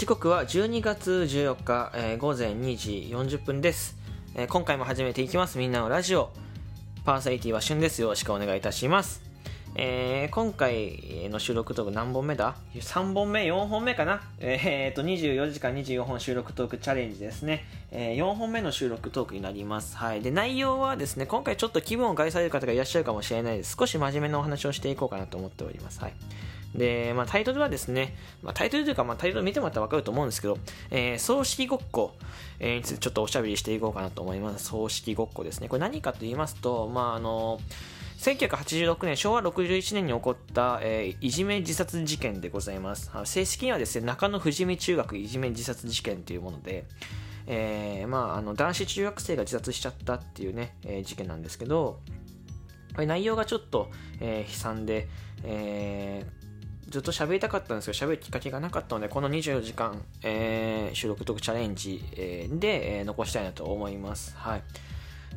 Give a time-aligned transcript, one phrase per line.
[0.00, 3.98] 時刻は12月14日、えー午前2時40分です、
[4.34, 6.30] えー今回も始めていきますみんなのラジオ
[7.04, 9.20] パーソナリティは旬ですよろしくお願いいたします
[9.76, 14.22] えー今回の収録トーク何本目だ ?3 本目 ?4 本目かな？
[14.38, 17.66] えーっと、24時間24本収録トークチャレンジですね。
[17.90, 19.98] えー4本目の収録トークになります。
[19.98, 20.22] はい。
[20.22, 23.76] で、内容はですね、今回ちょっと気分を害される方がいらっしゃるかもしれないです。
[23.78, 26.00] 少し真面目なお話をしていこうかなと思っております。
[26.00, 26.14] はい。
[26.74, 30.58] で、まあ、タイトルはですね、まあ、タイトルというか、まあ、タイトル見てもらったら分かると思うんですけど、
[30.90, 32.14] えー葬式ごっこ、
[32.58, 34.66] えーについてちょっとおしゃべりしていこうかなと思います。
[34.66, 35.68] 葬式ごっこですね。
[35.68, 37.60] これ何かと言いますと、まあ、あの、
[38.18, 43.10] 1986年、昭和61年に起こった、えーいじめ自殺事件でございます。
[43.24, 46.84] 正式にはですね、中野富士見中学いじめ自殺事件というもので、
[47.46, 52.00] えーまあ、あの男子中学生が自殺しちゃったっていうね、えー事件なんですけど、
[52.94, 53.90] これ内容がちょっと、
[54.20, 55.08] えー悲惨で、
[55.42, 56.40] えー
[56.90, 64.36] ずっと喋りたかったんですけど、喋るきっかけがなかったので、この24時間、えー収録トークチャレンジ、えーで、えー残したいなと思います。
[64.36, 64.62] はい。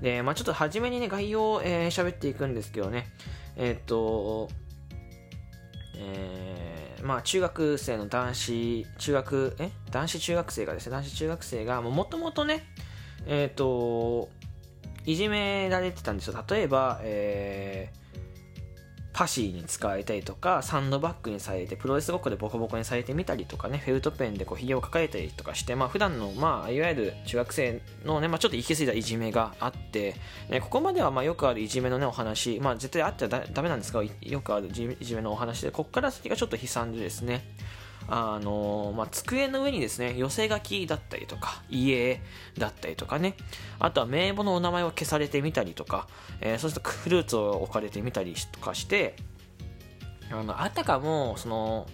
[0.01, 3.07] で、まあちょっと初めにね、概要をえー喋っていくんですけどね、
[3.55, 4.49] えーっと、
[5.95, 9.69] えーまあ中学生の男子、中学、え？
[9.91, 12.63] 男子中学生がですね、男子中学生が、もともとね、
[13.27, 14.29] えーっと、
[15.05, 16.45] いじめられてたんですよ。
[16.49, 18.02] 例えば、えー
[19.13, 30.15] パシーに使われたりとか、サンドバッグにされて、プロレスごっこでボコボコにされてみたりとかね、フェルトペンでこう、髭を抱えたりとかして、まあ、普段の、まあ、いわゆる中学生のね、まあ、ちょっと行き過ぎたいじめがあって、
[30.49, 37.45] ね、ここまでは、まあ、よくあるいじめのね、お話、まあ、絶対あってはダメなんですが、よくあるいじめのお話で、ここから先がちょっと悲惨でですね、
[38.07, 42.21] あのまあ、机の上にですね寄せ書きだったりとか家
[42.57, 43.35] だったりとかね。
[43.79, 46.07] あとは名簿のお名前を消されてみたりとか、
[46.41, 49.15] えーそうするとフルーツを置かれてみたりとかして
[50.31, 51.87] あのあたかもその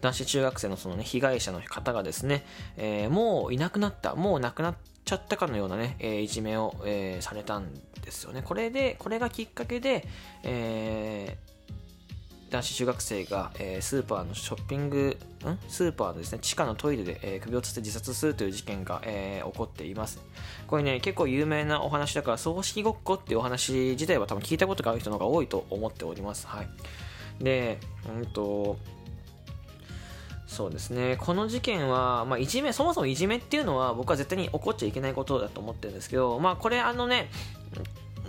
[0.00, 2.44] 男子中学生のその、ね、被害者の方がですね、
[2.76, 8.42] えーもういなくなったもう亡くなっちゃったかのようなね、えーいじめを、えーされたんですよね。
[8.42, 10.06] これでこれがきっかけで、
[10.42, 11.52] えー
[12.52, 15.58] 男子中学生が、えースーパーのショッピングん？
[15.68, 20.20] スーパーのですね地下のトイレで、えー首をつって自殺するという事件が、えー起こっています。
[20.66, 26.46] これね結構有名なお話だから葬式ごっこっていうお話自体は多分聞いたことがある人の方が多いと思っております。
[26.46, 26.68] はい。
[27.42, 27.78] で
[28.16, 28.76] うんと
[30.46, 31.16] そうですね。
[31.18, 37.30] この事件は、まあ、いじめそもそもいじめっていうのは僕は絶対に起こっちゃいけないことだと思ってるんですけどまあこれあのね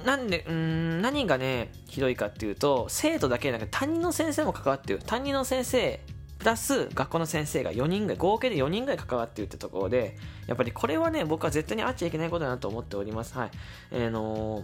[0.06, 5.00] なんでうん何がねひどいかっていうと生徒だけじゃなくて担任の先生も関わってる。
[5.06, 6.00] 担任の先生
[6.40, 13.38] プラス学校の先生が4人ぐらい合計で4人ぐらい関わってるってところでやっぱりこれはね僕は絶対にあっちゃいけないことだなと思っております。
[13.38, 13.52] はい。
[13.94, 14.64] あのー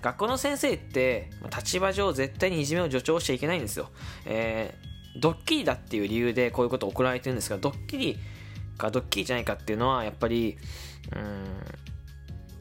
[0.00, 3.90] 学校の先生って立場上絶対にいじめを助長しちゃいけないんですよ、
[4.24, 8.16] えードッキリだっていう理由でこういうことを行われてるんですがドッキリ
[8.78, 10.56] かドッキリじゃないかっていうのはやっぱり
[11.12, 11.64] うーん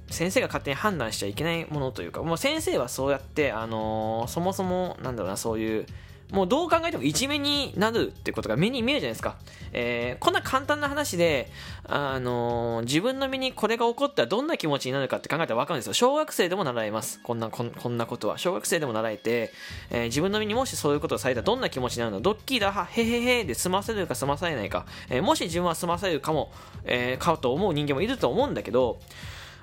[0.09, 5.85] 先生が勝手に判断しちゃいけないものというかもう先生はそうやって、あのーそもそもなんだろうなそういう
[6.31, 9.37] もうどう考えてもいじめになるってことが目に見えるじゃないですか、
[9.73, 11.49] えーこんな簡単な話で、
[11.85, 15.93] あのー自分の身にこれが起こったらどんな気持ちになるかって考えたら分かるんですよ。
[15.93, 17.19] 小学生でも習えます。
[17.23, 18.37] こんなこんなことは。
[18.37, 19.51] 小学生でも習えて、
[19.89, 22.21] えー自分の身にもしそういうことをされたらどんな気持ちになるの？
[22.21, 22.71] ドッキリだ。
[22.71, 23.43] はへへへ。
[23.43, 26.51] で済ませるか済まされないか、えーもし自分は済ませるかも、
[26.83, 28.99] えーかと思う人間もいると思うんだけど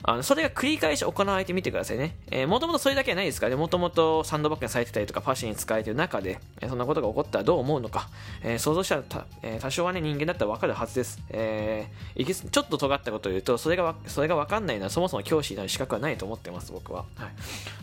[0.02, 2.16] あのそれが繰り返し行われてみてくださいね。
[2.30, 3.56] え、もともとそれだけはないですからね。
[3.56, 8.08] もともとサンドバッグにされてたりとか、パシに使われてる中で、えーそんなことが起こったらどう思うのか、
[8.42, 11.20] えー想像したらた、えー多少はね、人間だったらわかるはずです。
[11.30, 17.04] えーちょっと尖ったことを言うと、それがわ、それがわかんないのはそもそも教師になる資格はないと思ってます、僕は。
[17.16, 17.30] はい。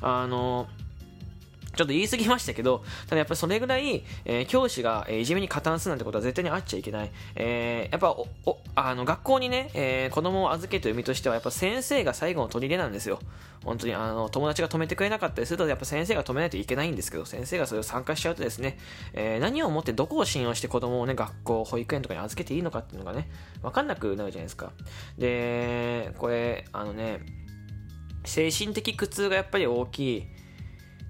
[0.02, 0.68] あの
[1.75, 7.12] ちょっと言い過ぎましたけど、ただやっぱりそれぐらい、えー教師が、えーいじめに加担するなんてことは絶対にあっちゃいけない。
[7.36, 13.20] えーやっぱおおあの学校にね、えー子供を預けてる身としては、やっぱ先生が最後の砦なんですよ。
[13.64, 18.78] 本当にあの友達が止めてくれなかったりすると、やっぱ先生が止めないといけないんですけど、先生がそれを参加しちゃうとですね、
[19.14, 23.30] えー何をもってどこを信用して子供をね、学校、保育園とかに預けていいのかっていうのがね、
[23.62, 24.72] わかんなくなるじゃないですか。
[25.18, 27.20] で、これ、あのね、
[28.25, 30.28] 精神的苦痛がやっぱり大きい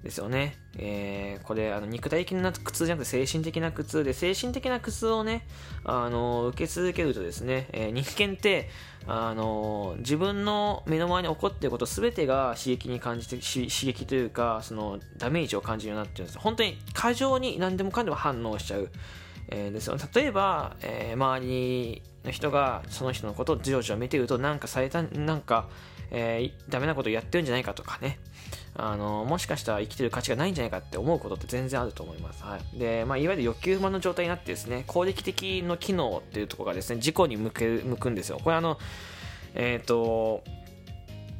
[0.04, 0.58] ですよね。
[0.76, 5.46] えーこれあの肉体的な苦痛じゃなくて精神的な苦痛で精神的な苦痛をね
[5.82, 8.68] あの受け続けるとですね、えー人間って
[9.06, 16.38] あの自分の目の前に起こっていること全てが刺激に感じて刺激というかそのダメージを感じるようになってるんです。
[16.38, 18.90] 本当に過剰に何でもかんでも反応しちゃう、
[19.48, 25.68] えーですよ例えば、えー周りの人がその人のことをじろじろ見てるとなんかされたなんか
[26.10, 28.18] えー、ダメなことやってるんじゃないかとかね、
[28.76, 32.42] あのもしかしたら生きてる価値がないんじゃないかって思うことって全然あると思います。
[32.42, 32.78] はい。
[32.78, 38.40] で、まあ、いわゆる欲求不満の状態になってですね、攻撃的の機能っていうところがですね、事故に向け向くんですよ。
[38.42, 38.78] これあの、
[39.54, 40.42] えっ、ー、と、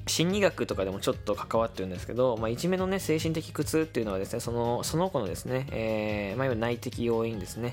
[0.07, 7.73] 心理学とかでもちょっと関わってるんですけど、まあ、いじめのね、精神的苦痛っていうのはですね、その、その子のですね、えー、まあ、いわゆる内的要因ですね。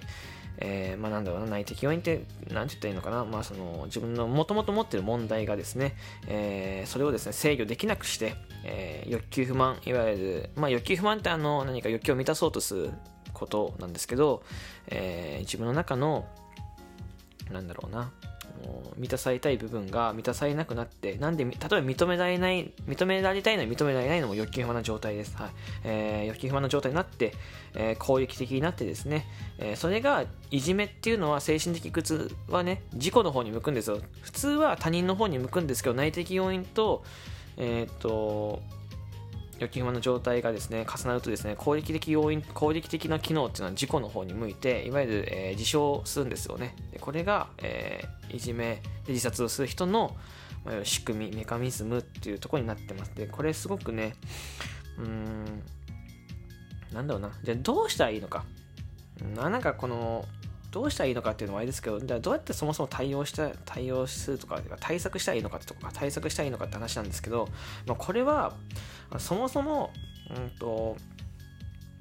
[0.58, 5.96] えー、まあ、なんだろうな、内的要因って、なんて言ったらいいのかな、まあ、その、自分のもともと持ってる問題がですね、
[6.28, 12.92] えー、それをですね、制御できなくして、えー、欲求不満、いわゆる、まあ、欲求不満ってあの、何か欲求を満たそうとする
[13.34, 14.44] ことなんですけど、
[14.88, 16.28] えー、自分の中の、
[17.52, 18.12] なんだろうな、
[18.98, 25.36] 満たされたい部分が満たされなくなって、なんで、例えば認められない、認められたいのに認められないのも欲求不満な状態です。
[25.38, 25.50] はい。
[25.84, 27.34] えー、欲求不満な状態になって、
[27.74, 29.26] えー、攻撃的になってですね、
[29.58, 34.00] えー、それが、いじめっていうのは精神的苦痛はね、自己の方に向くんですよ。
[34.22, 37.04] 普通は他人の方に向くんですけど、内的要因と、
[37.58, 38.62] えっ、と、
[39.62, 46.76] 預金不満の状態がですね重なるとですね攻撃的要因攻撃的な機能っていうのは自己の方に向いていわゆる、えー、自傷するんですよね。
[46.92, 50.16] でこれが、えー、いじめで自殺をする人の、
[50.66, 53.14] まあ、仕組みメカニズムっていうところになってます。
[53.14, 54.16] でこれすごくね
[54.98, 55.64] うーん
[56.92, 57.32] なんだろうな。
[57.44, 58.44] じゃあどうしたらいいのか。
[59.36, 60.26] なんかこの
[60.72, 67.50] どうしたらいいのかっていうのはあれですけど、どうやってそもそも対応した、対応するとか、対策したらいいのかとか、対策したらいいのかって話なんですけど、
[67.86, 68.54] まあ、これは、
[69.20, 69.92] そもそも、
[70.30, 70.96] うんと、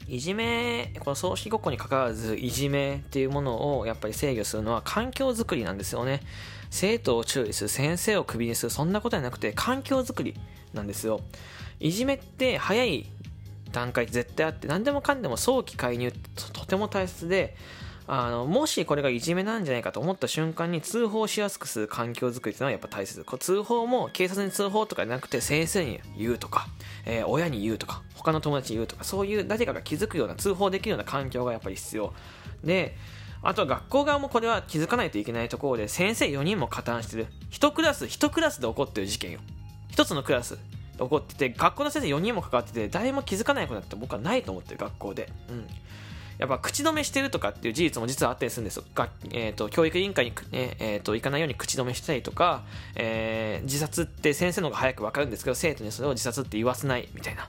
[0.06, 6.20] いじめ、この葬式ごっこに関わらず、いじめっていうものをやっぱり制御するのは環境づくりなんですよね。
[6.70, 10.34] 生徒を注意する、先生をクビにする、そんなことじゃなくて環境づくり
[10.72, 11.20] なんですよ。
[11.80, 13.06] いじめって早い
[13.72, 16.18] 段階絶対あって、何でもかんでも早期介入って
[16.52, 17.56] とても大切で、
[18.12, 23.22] あの、もしこれがいじめなんじゃないかと思った瞬間に通報しやすくする環境づくりっていうのはやっぱ大切。
[23.22, 26.66] こ通報も警察に通報とかじゃなくて先生に言うとか、
[27.06, 32.12] えー、親に言うとか、他の友達に言うとか、そういう誰かが気づくような通報できるような環境がやっぱり必要。
[32.64, 32.96] で、
[33.42, 37.28] あとは学校側もこれは気づかないといけないところで、先生4人も加担してる。
[37.52, 39.38] 1クラス、1クラスで起こってる事件よ。
[39.92, 40.58] 1つのクラスで
[40.98, 45.28] 起こってて、学校の先生4人も関わってて、誰も気づかないことだって僕はないと思ってる、学校で。
[45.48, 45.66] うん。
[46.40, 48.84] やっぱ口止めしてるとかっていう事実も実はあったりするんですよ。
[48.94, 52.64] がえーと、教育委員会に、ねえーと、行かないように口止めしたりとか、
[52.96, 57.46] えー、自殺って先生の方が早く分かるんですけど生徒にそれを自殺って言わせないみたいな。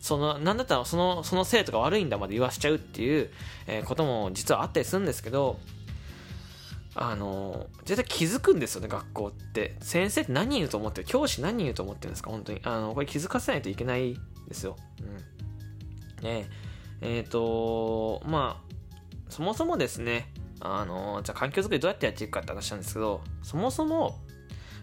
[0.00, 3.30] そのなんだったらそのその生徒が悪いんだまで言わせちゃうっていう、
[3.66, 5.58] えー、ことも実はあったりするんですけど
[6.94, 9.74] あの絶対気づくんですよね学校って。
[9.80, 11.06] 先生って何言うと思ってる？
[11.08, 12.30] 教師何言うと思ってるんですか？
[12.30, 12.60] 本当に。
[12.62, 16.24] あのこれ気づかせないといけないですよ、うん。
[16.24, 16.67] ねえ。
[17.00, 24.18] えっ、ー、と、まあ、そもそもですね、あの、じゃあ環境づくりどうやってやっていくかって話なんですけど、そもそも、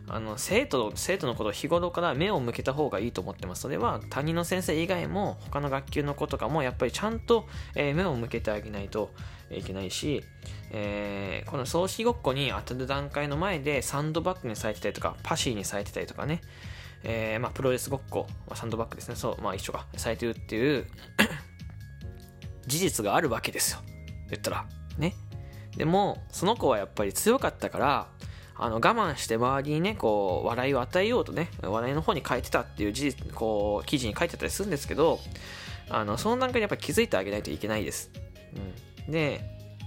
[0.08, 3.64] あの生徒生徒のことを日頃から目を向けた方がいいと思ってます。
[3.64, 9.10] それは担任の先生以外も他の学級の子とかもやっぱりちゃんと、えー、目を向けてあげないと
[9.50, 10.24] いけないし、
[10.72, 16.42] えー、この葬式ごっこに当たる段階の前でサンドバッグにされてたりとかパシーにされてたりとかね、
[17.04, 19.16] えー、まあ、プロレスごっこ、まあ、サンドバッグですね。
[19.16, 19.88] そう、まあ、一緒か。
[19.98, 20.86] されてるっていう
[22.68, 23.80] 事実があるわけですよ。
[24.30, 24.66] 言ったら。
[24.98, 25.16] ね。
[25.78, 28.08] でも、その子はやっぱり強かったから、
[28.58, 35.20] あの、我慢して周りにね、こう、笑いを与えようとね、笑いの方に変えてたっていう事実、こう、記事に書いてたりするんですけど、
[35.90, 38.12] あの、その段階でやっぱり気づいてあげないといけないです。
[39.08, 39.12] うん。
[39.12, 39.42] で、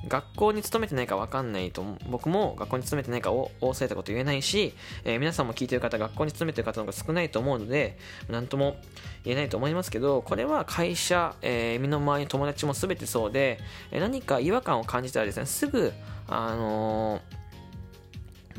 [0.06, 4.74] 学校に勤めてないか分かんないと僕も学校に勤めてないかを大勢たこと言えないし、
[5.04, 8.76] えー、皆さんも聞いてる方学校に勤めてる方の方が少ないと思うので何とも
[9.24, 13.58] 言えないと思いますけどこれは会社、えー、身の回りの友達も全てそうで、
[13.92, 15.92] 何か違和感を感じたらですねすぐ
[16.28, 17.38] あのー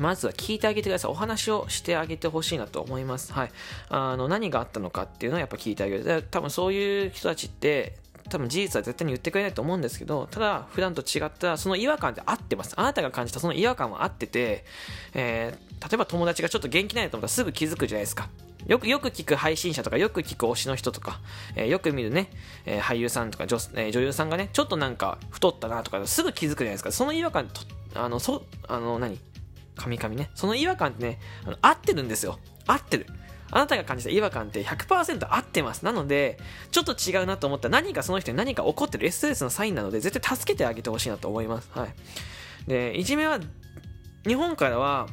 [0.00, 1.10] まずは聞いてあげてください。
[1.10, 3.34] お話をしてあげてほしいなと思います。
[3.34, 3.50] はい。
[3.90, 6.24] あの、何があったのかっていうのをやっぱ聞いてあげる。
[6.30, 7.98] 多分そういう人たちって、
[8.30, 12.72] 多分事実は絶対に言ってくれないと思うんですけど、ただ普段と違ったその違和感って合ってます。
[12.76, 14.64] あなたが感じたその違和感は合ってて、
[15.14, 18.28] えー、例えば友達がちょっと元気ないと思ったらすぐ気づくじゃないですか。
[18.66, 21.20] よく、よく聞く配信者とか、よく聞く推しの人とか、
[21.56, 22.30] えー、よく見るね、
[22.66, 26.92] えー、俳優さんとか女,、えー、女優さんがね、ちょっとなんか太ったなとか、すぐ気づくじゃないですか。
[26.92, 27.62] その違和感と、
[27.94, 29.18] あの、そ、あの何、
[29.76, 30.30] 神々ね。
[30.34, 32.38] その違和感ってね、あの合ってるんですよ。
[32.66, 33.06] 合ってる。
[33.50, 35.84] あなたが感じた違和感って100%合ってます。
[35.84, 36.38] なので、
[36.70, 41.68] ちょっと違うなと思ったら何かその人に何か起こってる SS のサインなので、絶対助けてあげてほしいなと思います。
[41.72, 41.94] はい。
[42.66, 43.40] で、いじめは、
[44.26, 45.08] 日本からは、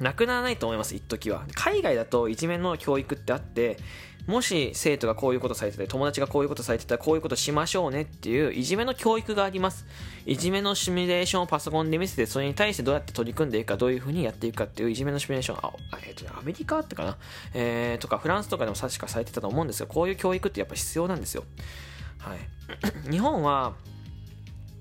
[0.00, 1.44] なくならないと思います、一時は。
[1.54, 3.78] 海外だといじめの教育ってあって、
[4.26, 9.86] もし生徒がこういうことされてて友達がこういうことされてたらこういうことしましょうねっていういじめの教育があります。
[10.26, 15.72] いじめのシミュレーションをパソコンで見せてそれに対してどうやって取り組んでいくかどういうふうにやっていくかっていういじめのシミュレーションあ、
[16.06, 17.18] えーと、アメリカってかな、
[17.52, 21.44] えー、とかフランスとかでも確かされてたと思うんですよこういう教育ってやっぱ必要なんですよ。
[22.18, 22.38] はい。
[23.10, 23.74] 日本は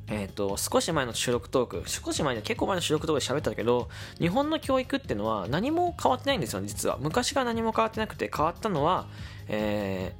[0.08, 6.98] えっ、ー、と、少し前の収録トーク、少し前の結構前の収録トークで喋ったけど、日本の教育っていうのは何も変わってないんですよ、実は。
[7.00, 9.08] 昔から何も変わってなくて、変わったのは、
[9.48, 10.14] え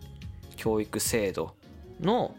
[0.52, 1.56] ー、教育制度
[2.00, 2.36] の、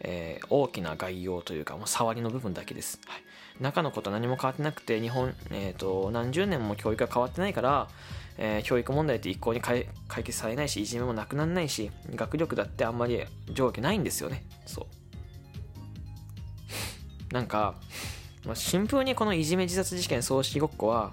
[0.00, 3.00] えー、大きな概要というか、もう触りの部分だけです。
[3.06, 3.22] はい、
[3.60, 7.88] 中のことは何も変わってなくて、日本、えっ、ー、と、何十年も教育が変わってないから、
[8.36, 9.88] えー、教育問題って一向に解
[10.22, 14.44] 決されないし、いじめもなくならないし、学力だってあんまり上下ないんですよね。
[14.64, 14.97] そう。
[17.32, 17.74] なんか、
[18.44, 21.12] まあ、シンプルにこのいじめ自殺事件葬式ごっこは、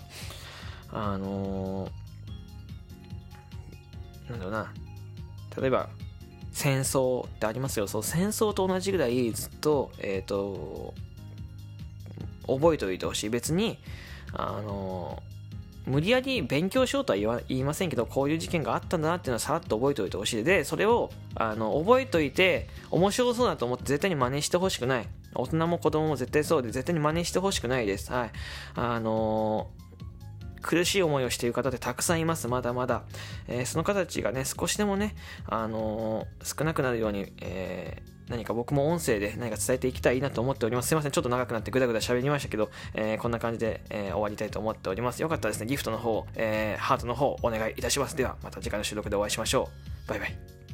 [0.92, 4.74] あのー、なんだろうな、
[5.60, 5.90] 例えば、
[6.52, 7.88] 戦争ってありますよ。
[7.88, 10.94] そう、戦争と同じぐらいずっと、えっ、ー、と、
[12.48, 13.30] 覚えておいてほしい。
[13.30, 13.80] 別に、
[14.34, 15.36] あのー
[15.86, 20.44] 無理やり勉強しようとは言わ言いませんけど、こういう事件があったんだなっていうのはさらっと覚えておいてほしい。
[20.44, 25.08] で、それを、あの、覚えておいて、面白そうだと思って絶対に真似してほしくない。
[25.36, 28.12] 大人も子供も絶対そうで、絶対に真似してほしくないです。
[28.12, 28.32] はい。
[28.76, 29.86] あのー
[30.66, 33.04] 苦しい思いをしている方ってたくさんいます、まだまだ。
[33.48, 35.14] えー、その方たちがね、少しでもね、
[35.46, 40.88] あのー、少なくなるように、えー何か僕も音声で何か伝えていきたいなと思っております。
[40.88, 41.12] すいません。
[41.12, 45.22] ちょっと長くなってぐだぐだ喋りましたけど、えー、こんな感じで、え、終わりたいと思っております。
[45.22, 48.16] よかったらですね、ギフトの方、えー、ハートの方お願いいたします。
[48.16, 49.70] では、また次回の収録でお会いしましょ
[50.06, 50.10] う。
[50.10, 50.65] バイバイ。